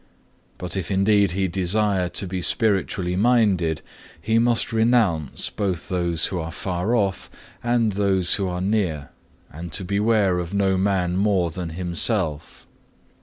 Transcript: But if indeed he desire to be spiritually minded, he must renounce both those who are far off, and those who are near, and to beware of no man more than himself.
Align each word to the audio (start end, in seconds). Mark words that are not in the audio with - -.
But 0.57 0.75
if 0.75 0.89
indeed 0.89 1.33
he 1.33 1.47
desire 1.47 2.09
to 2.09 2.25
be 2.25 2.41
spiritually 2.41 3.15
minded, 3.15 3.83
he 4.19 4.39
must 4.39 4.73
renounce 4.73 5.51
both 5.51 5.89
those 5.89 6.25
who 6.25 6.39
are 6.39 6.51
far 6.51 6.95
off, 6.95 7.29
and 7.61 7.91
those 7.91 8.33
who 8.33 8.47
are 8.47 8.61
near, 8.61 9.11
and 9.51 9.71
to 9.73 9.85
beware 9.85 10.39
of 10.39 10.55
no 10.55 10.75
man 10.75 11.17
more 11.17 11.51
than 11.51 11.69
himself. 11.69 12.65